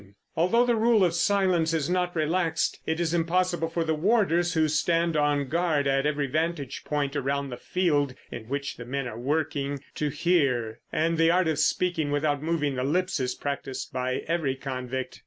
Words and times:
Although 0.35 0.65
the 0.65 0.75
rule 0.75 1.05
of 1.05 1.13
silence 1.13 1.75
is 1.75 1.87
not 1.87 2.15
relaxed, 2.15 2.79
it 2.87 2.99
is 2.99 3.13
impossible 3.13 3.69
for 3.69 3.83
the 3.83 3.93
warders, 3.93 4.53
who 4.55 4.67
stand 4.67 5.15
on 5.15 5.47
guard 5.47 5.85
at 5.85 6.07
every 6.07 6.25
vantage 6.25 6.83
point 6.83 7.15
around 7.15 7.51
the 7.51 7.57
field 7.57 8.15
in 8.31 8.45
which 8.45 8.77
the 8.77 8.85
men 8.85 9.07
are 9.07 9.19
working, 9.19 9.79
to 9.93 10.09
hear; 10.09 10.79
and 10.91 11.19
the 11.19 11.29
art 11.29 11.47
of 11.47 11.59
speaking 11.59 12.09
without 12.09 12.41
moving 12.41 12.73
the 12.73 12.83
lips 12.83 13.19
is 13.19 13.35
practised 13.35 13.93
by 13.93 14.23
every 14.27 14.55
convict. 14.55 15.19